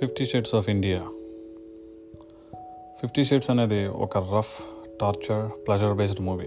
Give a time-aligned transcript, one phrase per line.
[0.00, 0.98] Fifty shades of India.
[3.00, 4.62] Fifty shades అనేది ఒక rough
[5.00, 6.46] torture pleasure based movie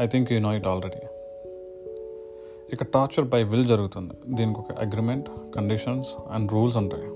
[0.00, 0.96] I think you know it already
[2.72, 4.14] ఇక torture by will జరుగుతుంది.
[4.28, 7.08] దీనికి ఒక agreement conditions and rules ఉంటాయి.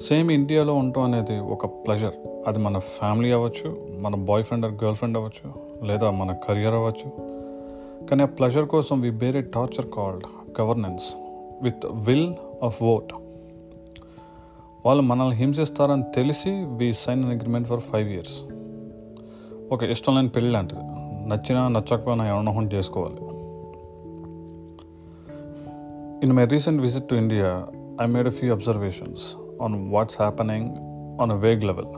[0.00, 2.14] Same ఇండియాలో ఉండటం అనేది ఒక ప్లెజర్
[2.46, 5.54] అది మన ఫ్యామిలీ అవ్వచ్చు మన boy friend or girl friend అవ్వచ్చు
[5.86, 7.10] లేదా మన కెరియర్ అవ్వచ్చు.
[8.06, 10.24] కానీ ఆ ప్లెజర్ కోసం we bear a torture called
[10.60, 11.14] governance
[11.62, 13.14] with will of vote
[14.85, 18.37] వాళ్ళు మనల్ని హింసిస్తారని తెలిసి we sign an agreement for five years
[19.71, 20.83] ఒక ఇష్టం లేని పెళ్ళి లాంటిది
[21.27, 23.21] నచ్చినా నచ్చకపోయినా ఎవరినో ఒకరిని చేసుకోవాలి
[26.25, 27.49] in my recent visit to India
[28.01, 29.25] I made a few observations
[29.61, 30.69] on what's happening
[31.21, 31.91] on a vague level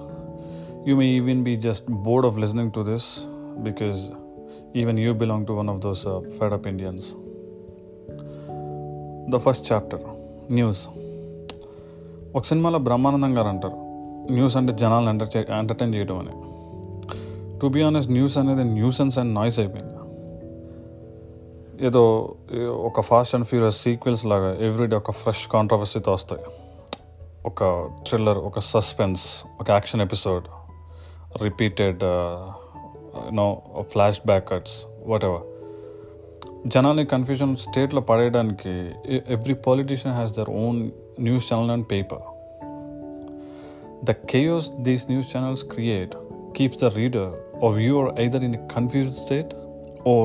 [0.88, 3.10] you may even be just bored of listening to this
[3.64, 4.00] because
[4.76, 6.04] even you belong to one of those
[6.40, 7.08] fed up Indians
[9.32, 10.06] the first chapter
[10.54, 10.84] news
[12.37, 13.75] ఒక సినిమాలో బ్రహ్మానందం గారు అంటారు.
[14.33, 16.33] News అంటే జనాలను enter entertain చేయడం అని.
[17.59, 19.93] To be honest news అనేది nuisance and noise అయిపోయింది.
[21.87, 26.43] ఏదో ఒక ఫాస్ట్ అండ్ ఫ్యూరియస్ సీక్వెల్స్ లాగా ఎవ్రీడే ఒక ఫ్రెష్ కాంట్రవర్సీతో వస్తాయి
[27.47, 30.45] ఒక థ్రిల్లర్ ఒక సస్పెన్స్ ఒక action episode
[31.43, 31.99] repeated
[33.35, 33.63] no
[34.27, 34.87] flashback cuts
[35.25, 35.43] whatever
[36.69, 38.71] జనాల్ని కన్ఫ్యూజన్ స్టేట్లో పడేయడానికి
[39.33, 42.26] every politician has their own News channel and paper
[44.04, 46.14] the chaos these news channels create
[46.54, 49.54] keeps the reader or viewer either in a confused state
[50.04, 50.24] or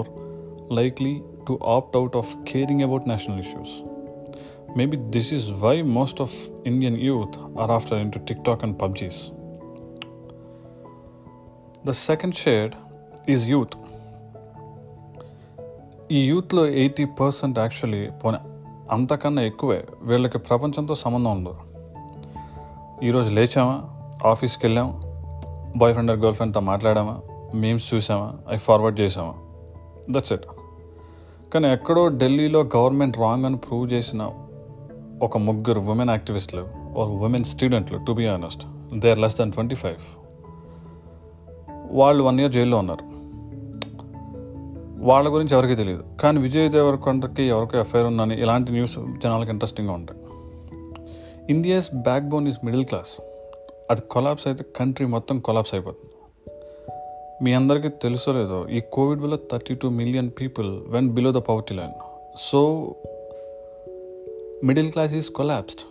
[0.70, 3.83] likely to opt out of caring about national issues.
[4.75, 6.33] Maybe this is why most of
[6.65, 9.19] Indian youth are after into TikTok and PUBGs.
[11.84, 12.75] The second shade
[13.27, 13.75] is youth.
[16.09, 18.39] ఈ యూత్లో eighty percent actually పోనీ
[18.92, 21.56] అంతకన్నా ఎక్కువే వీళ్ళకి ప్రపంచంతో సంబంధం ఉండదు.
[23.05, 23.82] ఈరోజు లేచామా?
[24.30, 25.02] ఆఫీస్కి వెళ్ళామా
[25.78, 27.20] బాయ్ ఫ్రెండ్ గర్ల్ ఫ్రెండ్తో మాట్లాడామా?
[27.55, 28.33] మేమ్స్ చూసామా?
[28.48, 29.33] అవి ఫార్వర్డ్ చేసామా?
[30.10, 30.42] దట్స్ ఇట్
[31.54, 34.32] కానీ ఎక్కడో ఢిల్లీలో గవర్నమెంట్ రాంగ్ అని ప్రూవ్ చేసిన
[35.22, 36.61] ఒక ముగ్గురు ఉమెన్ యాక్టివిస్టులు
[37.00, 38.66] ఆర్ ఉమెన్ స్టూడెంట్లు to be honest
[39.00, 39.95] they are less than twenty five
[41.92, 43.11] వాళ్ళు వన్ ఇయర్ జైల్లో ఉన్నారు.
[45.04, 46.04] వాళ్ళ గురించి ఎవరికీ తెలియదు.
[46.22, 50.20] కానీ విజయ్ దేవరకొండకి ఎవరికో ఎఫ్ఐఆర్ ఉందని ఇలాంటి న్యూస్ జనాలకు ఇంట్రెస్టింగ్గా ఉంటాయి.
[51.50, 53.22] India's backbone is middle class.
[53.92, 56.11] అది కొలాప్స్ అయితే కంట్రీ మొత్తం కొలాప్స్ అయిపోతుంది.
[57.44, 61.76] మీ అందరికీ తెలుసో లేదో ఈ కోవిడ్ వల్ల thirty two million people went below the poverty
[61.76, 61.92] line.
[62.38, 62.95] So
[64.64, 65.82] middle class is collapsed.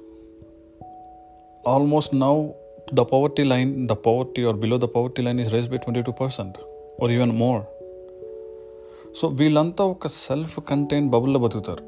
[1.69, 2.49] Almost now
[2.95, 6.13] the poverty line the poverty are below the poverty line is raise by twenty two
[6.13, 6.59] percent
[7.03, 7.63] or even more.
[9.16, 11.84] So వీళ్ళంతా ఒక self contain బబుల్లో బతుకుతారు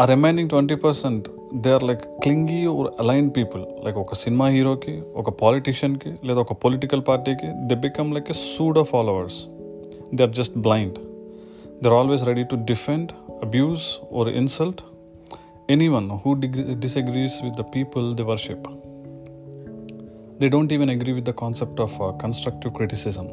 [0.00, 5.02] ఆ remaining twenty percent they are like clingy or align people like ఒక cinema హీరోకి
[5.16, 9.40] ఒక పాలిటీషియన్కి లేదా ఒక పొలిటికల్ పార్టీకి they become like a pseudo followers
[10.14, 10.98] they are just blind
[11.82, 14.82] they are always ready to defend abuse or insult
[15.88, 16.32] anyone who
[16.78, 18.66] disagrees with the people they worship
[20.40, 23.28] they don't even agree with the concept of constructive criticism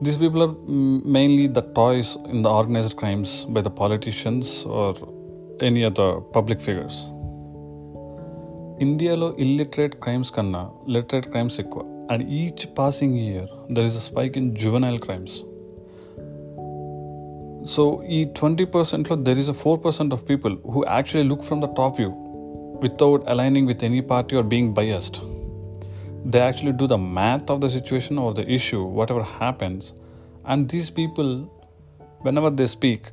[0.00, 0.54] These people are
[1.16, 4.94] mainly the toys in the organized crimes by the politicians or
[5.60, 6.96] any other public figures.
[8.84, 10.62] ఇండియాలో illiterate crimes కన్నా
[10.94, 15.36] literate crimes ఎక్కువ and each passing year there is a spike in juvenile crimes
[17.74, 17.84] so
[18.16, 21.70] ఈ twenty పర్సెంట్లో there is a four percent of people who actually look from the
[21.80, 22.10] top view
[22.84, 25.18] without aligning with any party or being biased
[26.25, 29.93] they actually do the math of the situation or the issue, whatever happens.
[30.45, 31.51] And these people,
[32.21, 33.11] whenever they speak,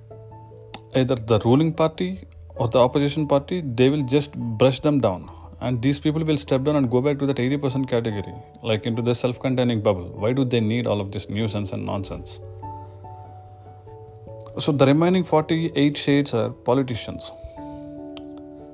[0.95, 2.27] either the ruling party
[2.57, 5.31] or the opposition party, they will just brush them down.
[5.61, 9.03] And these people will step down and go back to that 80% category, like into
[9.03, 10.11] the self containing bubble.
[10.11, 12.41] Why do they need all of this nuisance and nonsense?
[14.59, 17.33] So the remaining 48 shades are politicians.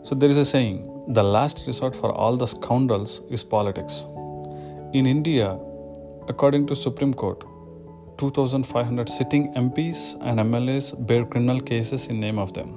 [0.02, 4.06] So there is a saying the last resort for all the scoundrels is politics.
[4.94, 5.58] In India,
[6.28, 7.40] according to Supreme Court,
[8.18, 12.68] 2,500 sitting MPs and MLAs bear criminal cases in name of them.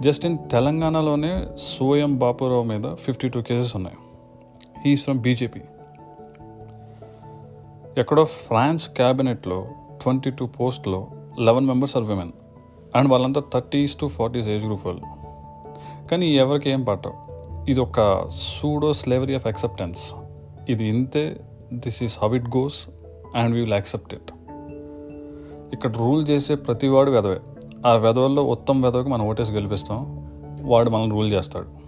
[0.00, 1.30] Just in తెలంగాణలోనే
[1.66, 3.98] సోయం బాపురావు మీద fifty two cases ఉన్నాయి
[4.84, 5.62] he's from BJP
[7.96, 9.60] ఎక్కడో France క్యాబినెట్లో
[10.02, 11.00] twenty two పోస్ట్లో
[11.38, 12.32] eleven members are women
[12.96, 15.06] and వాళ్ళంతా thirties to forties age group వాళ్ళు.
[16.10, 17.16] కానీ ఎవరికి ఏం పట్టవు
[17.70, 20.14] ఇది ఒక సూడో స్లేవరీ ఆఫ్ యాక్సెప్టెన్స్
[20.68, 21.40] ఇది ఇంతే
[21.72, 22.88] this is how it goes
[23.36, 24.32] and we will accept it.
[25.72, 27.40] ఇక్కడ రూల్ చేసే ప్రతివాడు వెదవే.
[27.86, 30.24] ఆ వెదవల్లో ఉత్తమ వెదవకి మనం ఓటేసి గెలిపిస్తాం.
[30.62, 31.83] వాడు మనల్ని రూల్ చేస్తాడు.